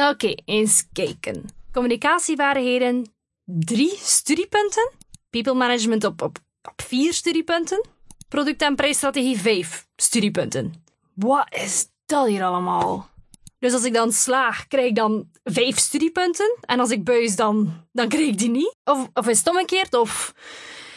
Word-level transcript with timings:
Oké, 0.00 0.34
eens 0.44 0.86
kijken. 0.92 1.44
Communicatievaardigheden, 1.72 3.14
drie 3.44 3.96
studiepunten. 3.96 4.90
People 5.30 5.54
management 5.54 6.04
op, 6.04 6.22
op, 6.22 6.38
vier 6.76 7.12
studiepunten. 7.12 7.88
Product- 8.28 8.62
en 8.62 8.74
prijsstrategie, 8.74 9.38
vijf 9.38 9.86
studiepunten. 9.96 10.84
Wat 11.14 11.54
is 11.54 11.88
dat 12.06 12.26
hier 12.26 12.44
allemaal? 12.44 13.08
Dus 13.58 13.72
als 13.72 13.84
ik 13.84 13.92
dan 13.92 14.12
slaag, 14.12 14.66
krijg 14.66 14.88
ik 14.88 14.94
dan 14.94 15.30
vijf 15.44 15.78
studiepunten. 15.78 16.56
En 16.60 16.80
als 16.80 16.90
ik 16.90 17.04
buis, 17.04 17.36
dan, 17.36 17.86
dan 17.92 18.08
krijg 18.08 18.26
ik 18.26 18.38
die 18.38 18.50
niet. 18.50 18.74
Of, 18.84 19.08
of 19.14 19.28
is 19.28 19.38
het 19.38 19.48
omgekeerd? 19.48 19.94
Of... 19.94 20.34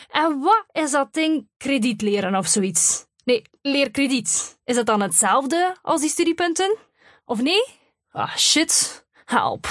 En 0.10 0.40
wat 0.40 0.66
is 0.72 0.92
dat 0.92 1.14
ding 1.14 1.48
krediet 1.58 2.02
leren 2.02 2.36
of 2.36 2.48
zoiets? 2.48 3.06
Nee, 3.24 3.42
leerkrediet. 3.62 4.58
Is 4.64 4.76
dat 4.76 4.86
dan 4.86 5.02
hetzelfde 5.02 5.76
als 5.82 6.02
die 6.02 6.10
studiepunten? 6.10 6.78
Of 7.26 7.42
nee? 7.42 7.78
Ah, 8.20 8.36
shit. 8.36 9.04
Help. 9.26 9.68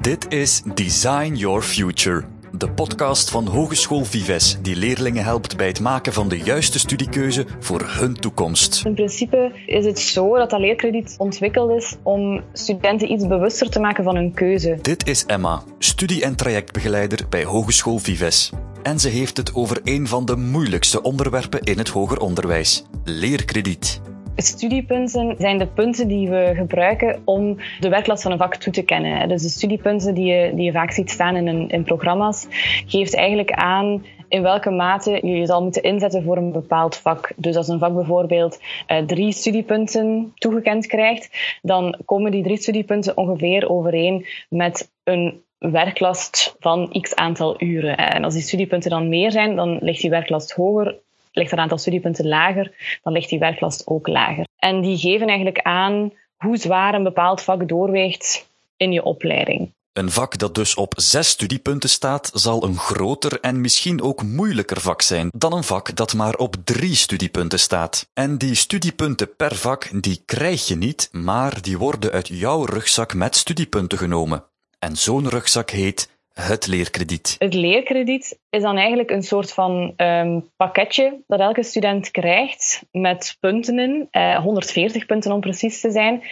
Dit 0.00 0.32
is 0.32 0.62
Design 0.74 1.34
Your 1.34 1.62
Future, 1.62 2.24
de 2.52 2.70
podcast 2.70 3.30
van 3.30 3.46
Hogeschool 3.46 4.04
Vives 4.04 4.58
die 4.60 4.76
leerlingen 4.76 5.24
helpt 5.24 5.56
bij 5.56 5.66
het 5.66 5.80
maken 5.80 6.12
van 6.12 6.28
de 6.28 6.38
juiste 6.38 6.78
studiekeuze 6.78 7.46
voor 7.58 7.80
hun 7.86 8.14
toekomst. 8.14 8.82
In 8.84 8.94
principe 8.94 9.52
is 9.66 9.84
het 9.84 9.98
zo 9.98 10.36
dat 10.36 10.50
dat 10.50 10.60
leerkrediet 10.60 11.14
ontwikkeld 11.18 11.70
is 11.70 11.96
om 12.02 12.42
studenten 12.52 13.12
iets 13.12 13.26
bewuster 13.26 13.70
te 13.70 13.80
maken 13.80 14.04
van 14.04 14.16
hun 14.16 14.34
keuze. 14.34 14.78
Dit 14.82 15.08
is 15.08 15.24
Emma, 15.26 15.62
studie- 15.78 16.22
en 16.22 16.36
trajectbegeleider 16.36 17.28
bij 17.28 17.44
Hogeschool 17.44 17.98
Vives. 17.98 18.50
En 18.82 19.00
ze 19.00 19.08
heeft 19.08 19.36
het 19.36 19.54
over 19.54 19.80
een 19.84 20.08
van 20.08 20.24
de 20.24 20.36
moeilijkste 20.36 21.02
onderwerpen 21.02 21.60
in 21.60 21.78
het 21.78 21.88
hoger 21.88 22.18
onderwijs: 22.18 22.84
leerkrediet. 23.04 24.00
Studiepunten 24.36 25.34
zijn 25.38 25.58
de 25.58 25.66
punten 25.66 26.08
die 26.08 26.28
we 26.28 26.52
gebruiken 26.54 27.22
om 27.24 27.56
de 27.80 27.88
werklast 27.88 28.22
van 28.22 28.32
een 28.32 28.38
vak 28.38 28.56
toe 28.56 28.72
te 28.72 28.82
kennen. 28.82 29.28
Dus 29.28 29.42
de 29.42 29.48
studiepunten 29.48 30.14
die 30.14 30.24
je, 30.24 30.54
die 30.54 30.64
je 30.64 30.72
vaak 30.72 30.90
ziet 30.90 31.10
staan 31.10 31.36
in, 31.36 31.68
in 31.68 31.84
programma's, 31.84 32.46
geeft 32.86 33.14
eigenlijk 33.14 33.52
aan 33.52 34.04
in 34.28 34.42
welke 34.42 34.70
mate 34.70 35.10
je 35.10 35.36
je 35.36 35.46
zal 35.46 35.62
moeten 35.62 35.82
inzetten 35.82 36.22
voor 36.22 36.36
een 36.36 36.52
bepaald 36.52 36.96
vak. 36.96 37.32
Dus 37.36 37.56
als 37.56 37.68
een 37.68 37.78
vak 37.78 37.94
bijvoorbeeld 37.94 38.60
uh, 38.88 38.98
drie 38.98 39.32
studiepunten 39.32 40.32
toegekend 40.34 40.86
krijgt, 40.86 41.58
dan 41.62 41.98
komen 42.04 42.30
die 42.30 42.42
drie 42.42 42.56
studiepunten 42.56 43.16
ongeveer 43.16 43.70
overeen 43.70 44.26
met 44.48 44.90
een 45.04 45.42
werklast 45.58 46.56
van 46.58 46.96
x 47.00 47.14
aantal 47.14 47.62
uren. 47.62 47.96
En 47.96 48.24
als 48.24 48.34
die 48.34 48.42
studiepunten 48.42 48.90
dan 48.90 49.08
meer 49.08 49.30
zijn, 49.30 49.56
dan 49.56 49.78
ligt 49.80 50.00
die 50.00 50.10
werklast 50.10 50.52
hoger 50.52 50.98
ligt 51.32 51.52
een 51.52 51.58
aantal 51.58 51.78
studiepunten 51.78 52.28
lager, 52.28 52.98
dan 53.02 53.12
ligt 53.12 53.28
die 53.28 53.38
werklast 53.38 53.86
ook 53.86 54.06
lager. 54.06 54.46
En 54.56 54.80
die 54.80 54.98
geven 54.98 55.26
eigenlijk 55.26 55.60
aan 55.60 56.12
hoe 56.36 56.56
zwaar 56.56 56.94
een 56.94 57.02
bepaald 57.02 57.42
vak 57.42 57.68
doorweegt 57.68 58.50
in 58.76 58.92
je 58.92 59.02
opleiding. 59.02 59.72
Een 59.92 60.10
vak 60.10 60.38
dat 60.38 60.54
dus 60.54 60.74
op 60.74 60.94
zes 60.96 61.28
studiepunten 61.28 61.88
staat, 61.88 62.30
zal 62.34 62.64
een 62.64 62.76
groter 62.76 63.40
en 63.40 63.60
misschien 63.60 64.02
ook 64.02 64.22
moeilijker 64.22 64.80
vak 64.80 65.02
zijn 65.02 65.28
dan 65.34 65.52
een 65.52 65.64
vak 65.64 65.96
dat 65.96 66.14
maar 66.14 66.34
op 66.34 66.56
drie 66.64 66.94
studiepunten 66.94 67.58
staat. 67.58 68.08
En 68.12 68.38
die 68.38 68.54
studiepunten 68.54 69.36
per 69.36 69.54
vak, 69.54 70.02
die 70.02 70.22
krijg 70.24 70.68
je 70.68 70.76
niet, 70.76 71.08
maar 71.12 71.62
die 71.62 71.78
worden 71.78 72.10
uit 72.10 72.28
jouw 72.28 72.64
rugzak 72.64 73.14
met 73.14 73.36
studiepunten 73.36 73.98
genomen. 73.98 74.44
En 74.78 74.96
zo'n 74.96 75.28
rugzak 75.28 75.70
heet 75.70 76.08
het 76.34 76.66
leerkrediet. 76.66 77.36
Het 77.38 77.54
leerkrediet 77.54 78.38
is 78.50 78.62
dan 78.62 78.76
eigenlijk 78.76 79.10
een 79.10 79.22
soort 79.22 79.52
van 79.52 79.94
um, 79.96 80.50
pakketje 80.56 81.22
dat 81.26 81.40
elke 81.40 81.62
student 81.62 82.10
krijgt 82.10 82.82
met 82.90 83.36
punten 83.40 83.78
in, 83.78 84.08
eh, 84.10 84.36
140 84.36 85.06
punten 85.06 85.32
om 85.32 85.40
precies 85.40 85.80
te 85.80 85.90
zijn. 85.90 86.22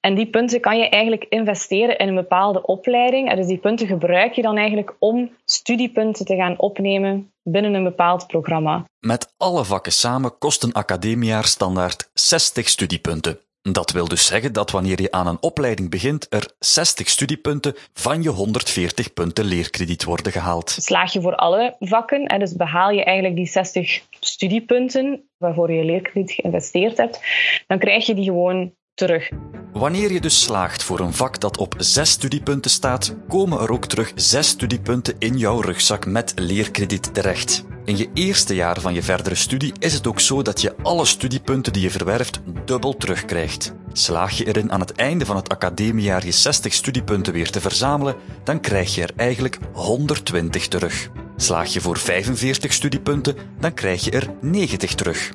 En 0.00 0.14
die 0.14 0.30
punten 0.30 0.60
kan 0.60 0.78
je 0.78 0.88
eigenlijk 0.88 1.26
investeren 1.28 1.98
in 1.98 2.08
een 2.08 2.14
bepaalde 2.14 2.62
opleiding. 2.62 3.30
En 3.30 3.36
dus 3.36 3.46
die 3.46 3.58
punten 3.58 3.86
gebruik 3.86 4.32
je 4.32 4.42
dan 4.42 4.56
eigenlijk 4.56 4.96
om 4.98 5.30
studiepunten 5.44 6.24
te 6.24 6.36
gaan 6.36 6.58
opnemen 6.58 7.32
binnen 7.42 7.74
een 7.74 7.84
bepaald 7.84 8.26
programma. 8.26 8.84
Met 8.98 9.34
alle 9.36 9.64
vakken 9.64 9.92
samen 9.92 10.38
kost 10.38 10.62
een 10.62 10.72
academiejaar 10.72 11.44
standaard 11.44 12.10
60 12.14 12.68
studiepunten. 12.68 13.40
Dat 13.62 13.90
wil 13.90 14.08
dus 14.08 14.26
zeggen 14.26 14.52
dat 14.52 14.70
wanneer 14.70 15.00
je 15.00 15.10
aan 15.10 15.26
een 15.26 15.42
opleiding 15.42 15.90
begint, 15.90 16.26
er 16.30 16.50
60 16.58 17.08
studiepunten 17.08 17.74
van 17.92 18.22
je 18.22 18.28
140 18.28 19.12
punten 19.12 19.44
leerkrediet 19.44 20.04
worden 20.04 20.32
gehaald. 20.32 20.70
Slaag 20.70 21.12
je 21.12 21.20
voor 21.20 21.34
alle 21.34 21.76
vakken, 21.78 22.26
en 22.26 22.38
dus 22.38 22.56
behaal 22.56 22.90
je 22.90 23.04
eigenlijk 23.04 23.36
die 23.36 23.46
60 23.46 24.02
studiepunten 24.20 25.28
waarvoor 25.36 25.72
je 25.72 25.84
leerkrediet 25.84 26.32
geïnvesteerd 26.32 26.96
hebt, 26.96 27.20
dan 27.66 27.78
krijg 27.78 28.06
je 28.06 28.14
die 28.14 28.24
gewoon 28.24 28.72
terug. 28.94 29.30
Wanneer 29.72 30.12
je 30.12 30.20
dus 30.20 30.42
slaagt 30.42 30.82
voor 30.82 31.00
een 31.00 31.12
vak 31.12 31.40
dat 31.40 31.58
op 31.58 31.74
6 31.78 32.10
studiepunten 32.10 32.70
staat, 32.70 33.16
komen 33.28 33.60
er 33.60 33.72
ook 33.72 33.86
terug 33.86 34.12
6 34.14 34.48
studiepunten 34.48 35.14
in 35.18 35.38
jouw 35.38 35.60
rugzak 35.60 36.06
met 36.06 36.32
leerkrediet 36.36 37.14
terecht. 37.14 37.64
In 37.90 37.96
je 37.96 38.10
eerste 38.14 38.54
jaar 38.54 38.80
van 38.80 38.94
je 38.94 39.02
verdere 39.02 39.34
studie 39.34 39.72
is 39.78 39.92
het 39.92 40.06
ook 40.06 40.20
zo 40.20 40.42
dat 40.42 40.60
je 40.60 40.74
alle 40.82 41.04
studiepunten 41.04 41.72
die 41.72 41.82
je 41.82 41.90
verwerft 41.90 42.40
dubbel 42.64 42.96
terugkrijgt. 42.96 43.72
Slaag 43.92 44.32
je 44.32 44.46
erin 44.46 44.72
aan 44.72 44.80
het 44.80 44.92
einde 44.92 45.26
van 45.26 45.36
het 45.36 45.48
academiejaar 45.48 46.24
je 46.24 46.30
60 46.30 46.72
studiepunten 46.72 47.32
weer 47.32 47.50
te 47.50 47.60
verzamelen, 47.60 48.16
dan 48.44 48.60
krijg 48.60 48.94
je 48.94 49.02
er 49.02 49.12
eigenlijk 49.16 49.58
120 49.72 50.68
terug. 50.68 51.10
Slaag 51.36 51.72
je 51.72 51.80
voor 51.80 51.98
45 51.98 52.72
studiepunten, 52.72 53.36
dan 53.60 53.74
krijg 53.74 54.04
je 54.04 54.10
er 54.10 54.30
90 54.40 54.94
terug. 54.94 55.30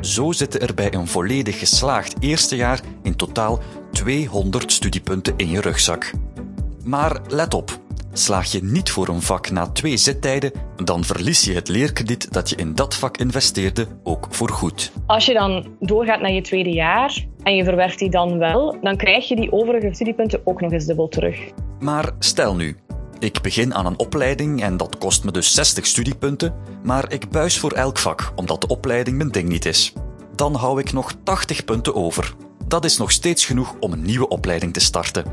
Zo 0.00 0.32
zitten 0.32 0.60
er 0.60 0.74
bij 0.74 0.94
een 0.94 1.08
volledig 1.08 1.58
geslaagd 1.58 2.14
eerste 2.20 2.56
jaar 2.56 2.80
in 3.02 3.16
totaal 3.16 3.62
200 3.92 4.72
studiepunten 4.72 5.34
in 5.36 5.48
je 5.50 5.60
rugzak. 5.60 6.10
Maar 6.84 7.20
let 7.26 7.54
op, 7.54 7.80
slaag 8.18 8.52
je 8.52 8.62
niet 8.62 8.90
voor 8.90 9.08
een 9.08 9.22
vak 9.22 9.50
na 9.50 9.66
twee 9.66 9.96
zittijden, 9.96 10.52
dan 10.84 11.04
verlies 11.04 11.44
je 11.44 11.54
het 11.54 11.68
leerkrediet 11.68 12.32
dat 12.32 12.50
je 12.50 12.56
in 12.56 12.74
dat 12.74 12.94
vak 12.94 13.16
investeerde 13.16 13.86
ook 14.02 14.26
voor 14.30 14.50
goed. 14.50 14.92
Als 15.06 15.26
je 15.26 15.32
dan 15.32 15.66
doorgaat 15.80 16.20
naar 16.20 16.32
je 16.32 16.40
tweede 16.40 16.70
jaar 16.70 17.26
en 17.42 17.56
je 17.56 17.64
verwerft 17.64 17.98
die 17.98 18.10
dan 18.10 18.38
wel, 18.38 18.78
dan 18.82 18.96
krijg 18.96 19.28
je 19.28 19.36
die 19.36 19.52
overige 19.52 19.94
studiepunten 19.94 20.40
ook 20.44 20.60
nog 20.60 20.72
eens 20.72 20.86
dubbel 20.86 21.08
terug. 21.08 21.38
Maar 21.80 22.10
stel 22.18 22.54
nu, 22.54 22.76
ik 23.18 23.40
begin 23.42 23.74
aan 23.74 23.86
een 23.86 23.98
opleiding 23.98 24.62
en 24.62 24.76
dat 24.76 24.98
kost 24.98 25.24
me 25.24 25.30
dus 25.30 25.54
60 25.54 25.86
studiepunten, 25.86 26.54
maar 26.82 27.12
ik 27.12 27.30
buis 27.30 27.58
voor 27.58 27.72
elk 27.72 27.98
vak 27.98 28.32
omdat 28.36 28.60
de 28.60 28.66
opleiding 28.66 29.16
mijn 29.16 29.30
ding 29.30 29.48
niet 29.48 29.64
is. 29.64 29.92
Dan 30.34 30.54
hou 30.54 30.80
ik 30.80 30.92
nog 30.92 31.14
80 31.22 31.64
punten 31.64 31.94
over. 31.94 32.34
Dat 32.66 32.84
is 32.84 32.96
nog 32.96 33.10
steeds 33.10 33.44
genoeg 33.44 33.76
om 33.80 33.92
een 33.92 34.02
nieuwe 34.02 34.28
opleiding 34.28 34.72
te 34.72 34.80
starten. 34.80 35.24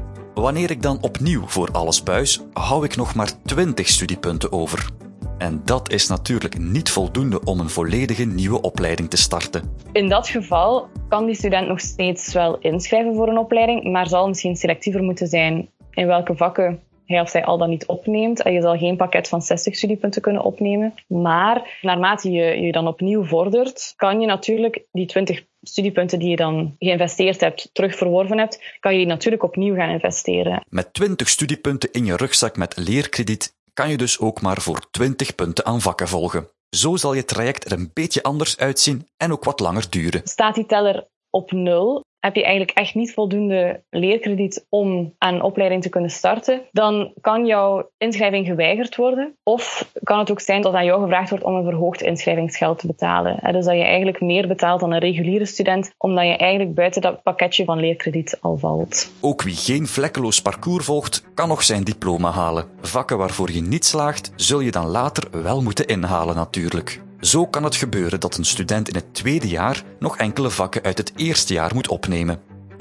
Wanneer 0.45 0.71
ik 0.71 0.81
dan 0.81 0.97
opnieuw 1.01 1.47
voor 1.47 1.69
alles 1.71 2.03
buis, 2.03 2.41
hou 2.53 2.85
ik 2.85 2.95
nog 2.95 3.15
maar 3.15 3.31
20 3.43 3.87
studiepunten 3.87 4.51
over. 4.51 4.89
En 5.37 5.61
dat 5.63 5.91
is 5.91 6.07
natuurlijk 6.07 6.57
niet 6.59 6.89
voldoende 6.89 7.43
om 7.43 7.59
een 7.59 7.69
volledige 7.69 8.23
nieuwe 8.23 8.61
opleiding 8.61 9.09
te 9.09 9.17
starten. 9.17 9.75
In 9.91 10.09
dat 10.09 10.27
geval 10.27 10.87
kan 11.09 11.25
die 11.25 11.35
student 11.35 11.67
nog 11.67 11.79
steeds 11.79 12.33
wel 12.33 12.57
inschrijven 12.57 13.15
voor 13.15 13.27
een 13.27 13.37
opleiding, 13.37 13.91
maar 13.91 14.07
zal 14.07 14.27
misschien 14.27 14.55
selectiever 14.55 15.03
moeten 15.03 15.27
zijn 15.27 15.69
in 15.91 16.07
welke 16.07 16.35
vakken 16.35 16.79
hij 17.05 17.21
of 17.21 17.29
zij 17.29 17.45
al 17.45 17.57
dan 17.57 17.69
niet 17.69 17.85
opneemt. 17.85 18.41
En 18.41 18.53
je 18.53 18.61
zal 18.61 18.77
geen 18.77 18.97
pakket 18.97 19.27
van 19.27 19.41
60 19.41 19.75
studiepunten 19.75 20.21
kunnen 20.21 20.43
opnemen. 20.43 20.93
Maar 21.07 21.77
naarmate 21.81 22.31
je 22.31 22.61
je 22.61 22.71
dan 22.71 22.87
opnieuw 22.87 23.25
vordert, 23.25 23.93
kan 23.95 24.19
je 24.19 24.27
natuurlijk 24.27 24.83
die 24.91 25.05
20 25.05 25.45
studiepunten 25.61 26.19
die 26.19 26.29
je 26.29 26.35
dan 26.35 26.75
geïnvesteerd 26.79 27.41
hebt, 27.41 27.69
terug 27.73 27.95
verworven 27.95 28.37
hebt, 28.37 28.77
kan 28.79 28.91
je 28.91 28.97
die 28.97 29.07
natuurlijk 29.07 29.43
opnieuw 29.43 29.75
gaan 29.75 29.89
investeren. 29.89 30.65
Met 30.69 30.93
20 30.93 31.29
studiepunten 31.29 31.91
in 31.91 32.05
je 32.05 32.15
rugzak 32.15 32.57
met 32.57 32.77
leerkrediet 32.77 33.55
kan 33.73 33.89
je 33.89 33.97
dus 33.97 34.19
ook 34.19 34.41
maar 34.41 34.61
voor 34.61 34.89
20 34.91 35.35
punten 35.35 35.65
aan 35.65 35.81
vakken 35.81 36.07
volgen. 36.07 36.49
Zo 36.69 36.95
zal 36.95 37.13
je 37.13 37.25
traject 37.25 37.65
er 37.65 37.71
een 37.71 37.91
beetje 37.93 38.23
anders 38.23 38.57
uitzien 38.57 39.07
en 39.17 39.31
ook 39.31 39.43
wat 39.43 39.59
langer 39.59 39.89
duren. 39.89 40.21
Staat 40.23 40.55
die 40.55 40.65
teller 40.65 41.07
op 41.29 41.51
nul, 41.51 42.04
heb 42.25 42.35
je 42.35 42.43
eigenlijk 42.43 42.77
echt 42.77 42.95
niet 42.95 43.13
voldoende 43.13 43.83
leerkrediet 43.89 44.65
om 44.69 45.13
aan 45.17 45.33
een 45.33 45.41
opleiding 45.41 45.81
te 45.81 45.89
kunnen 45.89 46.09
starten, 46.09 46.61
dan 46.71 47.13
kan 47.21 47.45
jouw 47.45 47.89
inschrijving 47.97 48.47
geweigerd 48.47 48.95
worden. 48.95 49.35
Of 49.43 49.91
kan 50.03 50.19
het 50.19 50.31
ook 50.31 50.39
zijn 50.39 50.61
dat 50.61 50.73
aan 50.73 50.85
jou 50.85 51.01
gevraagd 51.01 51.29
wordt 51.29 51.43
om 51.45 51.55
een 51.55 51.63
verhoogd 51.63 52.01
inschrijvingsgeld 52.01 52.79
te 52.79 52.87
betalen. 52.87 53.53
Dus 53.53 53.65
dat 53.65 53.75
je 53.75 53.83
eigenlijk 53.83 54.21
meer 54.21 54.47
betaalt 54.47 54.79
dan 54.79 54.91
een 54.91 54.99
reguliere 54.99 55.45
student, 55.45 55.93
omdat 55.97 56.25
je 56.25 56.37
eigenlijk 56.37 56.75
buiten 56.75 57.01
dat 57.01 57.23
pakketje 57.23 57.65
van 57.65 57.79
leerkrediet 57.79 58.37
al 58.41 58.57
valt. 58.57 59.11
Ook 59.21 59.41
wie 59.41 59.55
geen 59.55 59.87
vlekkeloos 59.87 60.41
parcours 60.41 60.85
volgt, 60.85 61.23
kan 61.33 61.47
nog 61.47 61.63
zijn 61.63 61.83
diploma 61.83 62.31
halen. 62.31 62.65
Vakken 62.81 63.17
waarvoor 63.17 63.51
je 63.51 63.61
niet 63.61 63.85
slaagt, 63.85 64.31
zul 64.35 64.59
je 64.59 64.71
dan 64.71 64.87
later 64.87 65.43
wel 65.43 65.61
moeten 65.61 65.85
inhalen 65.87 66.35
natuurlijk. 66.35 67.03
Zo 67.25 67.47
kan 67.47 67.63
het 67.63 67.75
gebeuren 67.75 68.19
dat 68.19 68.37
een 68.37 68.45
student 68.45 68.87
in 68.87 68.95
het 68.95 69.13
tweede 69.13 69.47
jaar 69.47 69.83
nog 69.99 70.17
enkele 70.17 70.49
vakken 70.49 70.83
uit 70.83 70.97
het 70.97 71.13
eerste 71.15 71.53
jaar 71.53 71.71
moet 71.73 71.87
opnemen. 71.87 72.39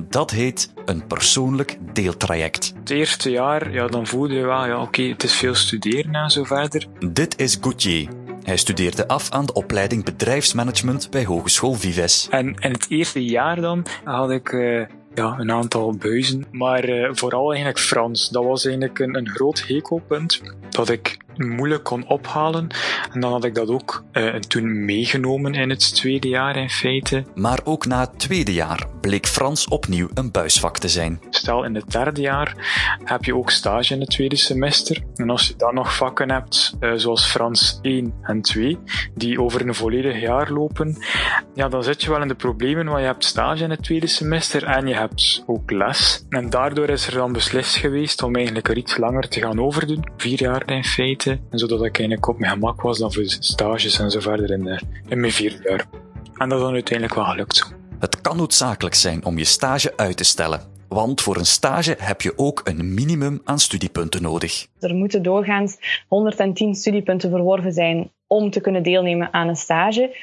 Dat 0.09 0.31
heet 0.31 0.73
een 0.85 1.07
persoonlijk 1.07 1.79
deeltraject. 1.93 2.73
Het 2.79 2.91
eerste 2.91 3.31
jaar, 3.31 3.73
ja, 3.73 3.87
dan 3.87 4.07
voelde 4.07 4.35
je 4.35 4.45
wel, 4.47 4.67
ja, 4.67 4.81
oké, 4.81 5.03
het 5.03 5.23
is 5.23 5.33
veel 5.33 5.55
studeren 5.55 6.15
en 6.15 6.31
zo 6.31 6.45
verder. 6.45 6.87
Dit 7.13 7.41
is 7.41 7.59
Gauthier. 7.61 8.09
Hij 8.43 8.57
studeerde 8.57 9.09
af 9.09 9.31
aan 9.31 9.47
de 9.47 9.53
opleiding 9.53 10.05
bedrijfsmanagement 10.05 11.11
bij 11.11 11.25
Hogeschool 11.25 11.75
Vives. 11.75 12.29
En 12.31 12.47
in 12.47 12.73
het 12.73 12.87
eerste 12.89 13.25
jaar 13.25 13.61
dan 13.61 13.87
had 14.05 14.31
ik 14.31 14.53
uh, 14.53 14.87
ja, 15.15 15.39
een 15.39 15.53
aantal 15.53 15.97
buizen. 15.97 16.47
Maar 16.51 16.89
uh, 16.89 17.09
vooral 17.13 17.49
eigenlijk 17.49 17.81
Frans. 17.81 18.29
Dat 18.29 18.45
was 18.45 18.65
eigenlijk 18.65 18.99
een, 18.99 19.15
een 19.15 19.29
groot 19.29 19.63
hekelpunt 19.67 20.43
dat 20.71 20.89
ik 20.89 21.19
moeilijk 21.37 21.85
kon 21.85 22.07
ophalen. 22.09 22.69
En 23.13 23.21
dan 23.21 23.33
had 23.33 23.45
ik 23.45 23.55
dat 23.55 23.69
ook 23.69 24.05
uh, 24.13 24.35
toen 24.35 24.85
meegenomen 24.85 25.55
in 25.55 25.71
het 25.71 25.95
tweede 25.95 26.29
jaar 26.29 26.57
in 26.57 26.71
feite. 26.71 27.25
Maar 27.35 27.61
ook 27.65 27.87
na 27.87 28.01
het 28.01 28.19
tweede 28.19 28.53
jaar 28.53 28.87
bleek 29.01 29.27
Frans 29.27 29.69
opnieuw 29.69 30.09
een 30.15 30.31
buisvak 30.31 30.79
te 30.79 30.89
zijn. 30.89 31.21
Stel 31.31 31.65
in 31.65 31.75
het 31.75 31.91
derde 31.91 32.21
jaar 32.21 32.57
heb 33.05 33.25
je 33.25 33.37
ook 33.37 33.51
stage 33.51 33.95
in 33.95 34.01
het 34.01 34.11
tweede 34.11 34.37
semester. 34.37 35.03
En 35.15 35.31
als 35.31 35.49
je 35.49 35.55
dan 35.57 35.75
nog 35.75 35.97
vakken 35.97 36.31
hebt, 36.31 36.77
uh, 36.81 36.93
zoals 36.97 37.27
Frans 37.27 37.79
1 37.83 38.15
en 38.23 38.43
2, 38.43 38.79
die 39.15 39.41
over 39.41 39.69
een 39.69 39.75
volledig 39.75 40.21
jaar 40.21 40.51
lopen, 40.51 40.97
ja, 41.55 41.69
dan 41.69 41.85
zit 41.85 42.03
je 42.03 42.11
wel 42.11 42.23
in 42.23 42.29
de 42.29 42.35
problemen, 42.35 42.87
want 42.87 42.99
je 42.99 43.07
hebt 43.07 43.25
stage 43.25 43.65
in 43.65 43.71
het 43.71 43.83
tweede 43.83 44.07
semester 44.07 44.65
en 44.65 44.87
je 44.87 44.95
hebt 44.95 45.43
ook 45.47 45.71
les. 45.71 46.25
En 46.29 46.51
daardoor 46.51 46.89
is 46.89 47.07
er 47.07 47.15
dan 47.15 47.33
beslist 47.33 47.77
geweest 47.77 48.23
om 48.23 48.35
eigenlijk 48.35 48.69
er 48.69 48.77
iets 48.77 48.97
langer 48.97 49.29
te 49.29 49.41
gaan 49.41 49.61
overdoen. 49.61 50.05
Vier 50.17 50.41
jaar 50.41 50.63
in 50.67 50.85
feite. 50.85 51.24
En 51.27 51.59
zodat 51.59 51.85
ik 51.85 51.99
eigenlijk 51.99 52.29
op 52.29 52.39
mijn 52.39 52.53
gemak 52.53 52.83
was 52.83 52.99
dan 52.99 53.13
voor 53.13 53.25
stages 53.27 53.99
en 53.99 54.11
zo 54.11 54.21
verder 54.21 54.51
in, 54.51 54.65
de, 54.65 54.81
in 55.09 55.21
mijn 55.21 55.33
vierde 55.33 55.69
jaar. 55.69 55.87
En 56.37 56.49
dat 56.49 56.59
is 56.59 56.65
dan 56.65 56.75
uiteindelijk 56.75 57.15
wel 57.19 57.25
gelukt 57.25 57.57
zo. 57.57 57.67
Het 57.99 58.21
kan 58.21 58.37
noodzakelijk 58.37 58.95
zijn 58.95 59.25
om 59.25 59.39
je 59.39 59.45
stage 59.45 59.97
uit 59.97 60.17
te 60.17 60.25
stellen. 60.25 60.61
Want 60.89 61.21
voor 61.21 61.37
een 61.37 61.47
stage 61.47 61.97
heb 61.99 62.23
je 62.23 62.39
ook 62.39 62.61
een 62.65 62.95
minimum 62.95 63.41
aan 63.45 63.59
studiepunten 63.59 64.23
nodig. 64.23 64.67
Er 64.81 64.95
moeten 64.95 65.23
doorgaans 65.23 65.77
110 66.09 66.75
studiepunten 66.75 67.31
verworven 67.31 67.73
zijn 67.73 68.11
om 68.27 68.51
te 68.51 68.61
kunnen 68.61 68.83
deelnemen 68.83 69.33
aan 69.33 69.49
een 69.49 69.57
stage. 69.57 70.17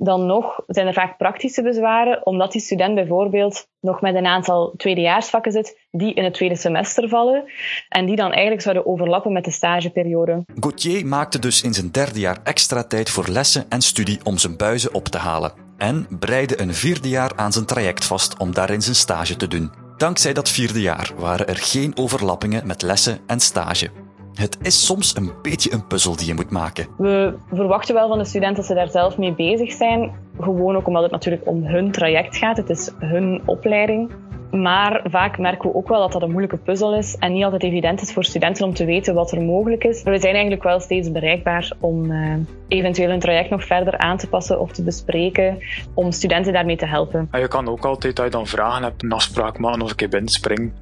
Dan 0.00 0.26
nog 0.26 0.62
zijn 0.66 0.86
er 0.86 0.92
vaak 0.92 1.16
praktische 1.16 1.62
bezwaren, 1.62 2.26
omdat 2.26 2.52
die 2.52 2.60
student 2.60 2.94
bijvoorbeeld 2.94 3.66
nog 3.80 4.00
met 4.00 4.14
een 4.14 4.26
aantal 4.26 4.74
tweedejaarsvakken 4.76 5.52
zit 5.52 5.86
die 5.90 6.14
in 6.14 6.24
het 6.24 6.34
tweede 6.34 6.56
semester 6.56 7.08
vallen 7.08 7.44
en 7.88 8.06
die 8.06 8.16
dan 8.16 8.32
eigenlijk 8.32 8.62
zouden 8.62 8.86
overlappen 8.86 9.32
met 9.32 9.44
de 9.44 9.50
stageperiode. 9.50 10.44
Gauthier 10.60 11.06
maakte 11.06 11.38
dus 11.38 11.62
in 11.62 11.74
zijn 11.74 11.90
derde 11.90 12.20
jaar 12.20 12.38
extra 12.44 12.82
tijd 12.82 13.10
voor 13.10 13.28
lessen 13.28 13.64
en 13.68 13.80
studie 13.80 14.20
om 14.24 14.38
zijn 14.38 14.56
buizen 14.56 14.94
op 14.94 15.04
te 15.04 15.18
halen 15.18 15.52
en 15.78 16.06
breidde 16.18 16.60
een 16.60 16.74
vierde 16.74 17.08
jaar 17.08 17.32
aan 17.36 17.52
zijn 17.52 17.66
traject 17.66 18.04
vast 18.04 18.38
om 18.38 18.54
daarin 18.54 18.82
zijn 18.82 18.96
stage 18.96 19.36
te 19.36 19.48
doen. 19.48 19.70
Dankzij 19.96 20.32
dat 20.32 20.48
vierde 20.48 20.80
jaar 20.80 21.12
waren 21.16 21.48
er 21.48 21.56
geen 21.56 21.96
overlappingen 21.96 22.66
met 22.66 22.82
lessen 22.82 23.18
en 23.26 23.40
stage. 23.40 23.90
Het 24.38 24.58
is 24.62 24.86
soms 24.86 25.16
een 25.16 25.32
beetje 25.42 25.72
een 25.72 25.86
puzzel 25.86 26.16
die 26.16 26.26
je 26.26 26.34
moet 26.34 26.50
maken. 26.50 26.86
We 26.96 27.34
verwachten 27.52 27.94
wel 27.94 28.08
van 28.08 28.18
de 28.18 28.24
studenten 28.24 28.56
dat 28.56 28.66
ze 28.66 28.74
daar 28.74 28.90
zelf 28.90 29.18
mee 29.18 29.34
bezig 29.34 29.72
zijn. 29.72 30.12
Gewoon 30.40 30.76
ook 30.76 30.86
omdat 30.86 31.02
het 31.02 31.10
natuurlijk 31.10 31.46
om 31.46 31.64
hun 31.64 31.90
traject 31.90 32.36
gaat. 32.36 32.56
Het 32.56 32.70
is 32.70 32.90
hun 32.98 33.42
opleiding. 33.44 34.10
Maar 34.50 35.00
vaak 35.04 35.38
merken 35.38 35.68
we 35.68 35.74
ook 35.74 35.88
wel 35.88 36.00
dat 36.00 36.12
dat 36.12 36.22
een 36.22 36.30
moeilijke 36.30 36.56
puzzel 36.56 36.94
is 36.94 37.16
en 37.16 37.32
niet 37.32 37.44
altijd 37.44 37.62
evident 37.62 38.00
is 38.00 38.12
voor 38.12 38.24
studenten 38.24 38.66
om 38.66 38.74
te 38.74 38.84
weten 38.84 39.14
wat 39.14 39.32
er 39.32 39.42
mogelijk 39.42 39.84
is. 39.84 40.02
Maar 40.02 40.12
we 40.12 40.20
zijn 40.20 40.32
eigenlijk 40.32 40.62
wel 40.62 40.80
steeds 40.80 41.12
bereikbaar 41.12 41.72
om 41.80 42.10
uh, 42.10 42.34
eventueel 42.68 43.10
een 43.10 43.20
traject 43.20 43.50
nog 43.50 43.64
verder 43.64 43.98
aan 43.98 44.16
te 44.16 44.28
passen 44.28 44.60
of 44.60 44.72
te 44.72 44.82
bespreken, 44.82 45.58
om 45.94 46.12
studenten 46.12 46.52
daarmee 46.52 46.76
te 46.76 46.86
helpen. 46.86 47.28
je 47.32 47.48
kan 47.48 47.68
ook 47.68 47.84
altijd, 47.84 48.18
als 48.18 48.26
je 48.26 48.32
dan 48.32 48.46
vragen 48.46 48.82
hebt, 48.82 49.02
een 49.02 49.12
afspraak 49.12 49.58
maken 49.58 49.82
of 49.82 49.92
ik 49.92 50.00
je 50.00 50.08
binnenspring 50.08 50.72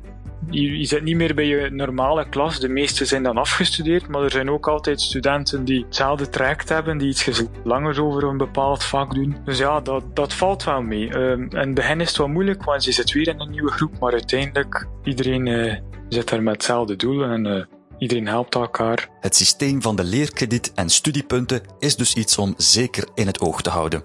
je, 0.51 0.85
zit 0.85 1.03
niet 1.03 1.17
meer 1.17 1.35
bij 1.35 1.47
je 1.47 1.71
normale 1.71 2.29
klas. 2.29 2.61
De 2.61 2.69
meesten 2.69 3.07
zijn 3.07 3.23
dan 3.23 3.37
afgestudeerd, 3.37 4.09
maar 4.09 4.23
er 4.23 4.31
zijn 4.31 4.51
ook 4.51 4.69
altijd 4.69 5.01
studenten 5.01 5.65
die 5.65 5.85
hetzelfde 5.85 6.29
traject 6.29 6.69
hebben, 6.69 6.99
die 6.99 7.09
iets 7.09 7.43
langer 7.65 8.03
over 8.03 8.25
een 8.25 8.37
bepaald 8.37 8.85
vak 8.85 9.15
doen. 9.15 9.37
Dus 9.45 9.59
ja, 9.59 9.81
dat, 9.81 10.17
dat 10.17 10.35
valt 10.35 10.65
wel 10.65 10.83
mee. 10.83 11.09
Uh, 11.09 11.31
in 11.31 11.49
het 11.51 11.75
begin 11.75 12.01
is 12.01 12.09
het 12.09 12.17
wel 12.17 12.29
moeilijk, 12.29 12.65
want 12.65 12.85
je 12.85 12.93
zit 12.93 13.13
weer 13.13 13.29
in 13.29 13.41
een 13.41 13.51
nieuwe 13.51 13.71
groep, 13.71 13.99
maar 13.99 14.13
uiteindelijk, 14.13 14.87
iedereen 15.05 15.47
uh, 15.47 15.75
zit 16.09 16.31
er 16.31 16.43
met 16.43 16.55
hetzelfde 16.55 16.97
doel 16.97 17.25
en 17.25 17.47
uh, 17.47 17.63
Iedereen 17.99 18.27
helpt 18.27 18.55
elkaar. 18.55 19.09
Het 19.21 19.37
systeem 19.37 19.83
van 19.83 19.97
de 19.97 20.05
leerkrediet 20.05 20.73
en 20.75 20.91
studiepunten 20.91 21.61
is 21.79 21.97
dus 21.97 22.15
iets 22.15 22.39
om 22.39 22.55
zeker 22.57 23.09
in 23.15 23.27
het 23.27 23.41
oog 23.41 23.63
te 23.63 23.71
houden. 23.71 24.05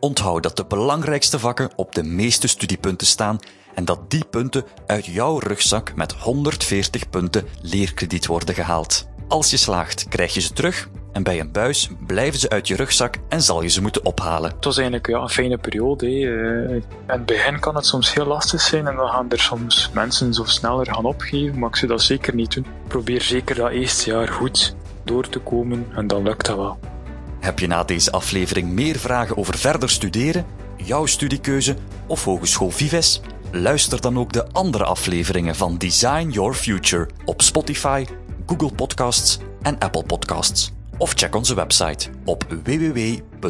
Onthoud 0.00 0.42
dat 0.42 0.56
de 0.56 0.66
belangrijkste 0.66 1.38
vakken 1.38 1.70
op 1.76 1.94
de 1.94 2.02
meeste 2.02 2.48
studiepunten 2.48 3.06
staan 3.06 3.38
en 3.76 3.84
dat 3.84 4.10
die 4.10 4.24
punten 4.24 4.64
uit 4.86 5.06
jouw 5.06 5.38
rugzak 5.38 5.94
met 5.94 6.12
140 6.12 7.10
punten 7.10 7.44
leerkrediet 7.62 8.26
worden 8.26 8.54
gehaald. 8.54 9.08
Als 9.28 9.50
je 9.50 9.56
slaagt, 9.56 10.08
krijg 10.08 10.34
je 10.34 10.40
ze 10.40 10.52
terug 10.52 10.88
en 11.12 11.22
bij 11.22 11.40
een 11.40 11.52
buis 11.52 11.90
blijven 12.06 12.38
ze 12.38 12.48
uit 12.48 12.68
je 12.68 12.76
rugzak 12.76 13.14
en 13.28 13.42
zal 13.42 13.62
je 13.62 13.68
ze 13.68 13.82
moeten 13.82 14.04
ophalen. 14.04 14.50
Het 14.50 14.64
was 14.64 14.76
eigenlijk 14.76 15.06
ja, 15.06 15.18
een 15.18 15.28
fijne 15.28 15.58
periode. 15.58 16.06
Uh, 16.10 16.70
in 16.70 16.84
het 17.06 17.26
begin 17.26 17.60
kan 17.60 17.74
het 17.74 17.86
soms 17.86 18.14
heel 18.14 18.26
lastig 18.26 18.60
zijn 18.60 18.86
en 18.86 18.96
dan 18.96 19.08
gaan 19.08 19.30
er 19.30 19.40
soms 19.40 19.90
mensen 19.94 20.34
zo 20.34 20.44
sneller 20.44 20.86
gaan 20.86 21.04
opgeven, 21.04 21.58
maar 21.58 21.68
ik 21.68 21.76
zou 21.76 21.90
dat 21.90 22.02
zeker 22.02 22.34
niet 22.34 22.54
doen. 22.54 22.66
Probeer 22.88 23.22
zeker 23.22 23.54
dat 23.54 23.70
eerste 23.70 24.10
jaar 24.10 24.28
goed 24.28 24.76
door 25.04 25.28
te 25.28 25.38
komen 25.38 25.86
en 25.94 26.06
dan 26.06 26.22
lukt 26.22 26.46
dat 26.46 26.56
wel. 26.56 26.78
Heb 27.40 27.58
je 27.58 27.66
na 27.66 27.84
deze 27.84 28.10
aflevering 28.10 28.68
meer 28.68 28.96
vragen 28.96 29.36
over 29.36 29.58
verder 29.58 29.90
studeren, 29.90 30.46
jouw 30.76 31.06
studiekeuze 31.06 31.76
of 32.06 32.24
Hogeschool 32.24 32.70
Vives? 32.70 33.20
Luister 33.52 34.00
dan 34.00 34.18
ook 34.18 34.32
de 34.32 34.52
andere 34.52 34.84
afleveringen 34.84 35.56
van 35.56 35.78
Design 35.78 36.28
Your 36.28 36.54
Future 36.54 37.08
op 37.24 37.42
Spotify, 37.42 38.06
Google 38.46 38.72
Podcasts 38.74 39.38
en 39.62 39.78
Apple 39.78 40.04
Podcasts. 40.04 40.72
Of 40.98 41.12
check 41.12 41.34
onze 41.34 41.54
website 41.54 42.08
op 42.24 42.46
www.vives.be. 42.64 43.44